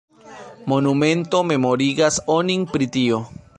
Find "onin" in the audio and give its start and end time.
2.39-2.67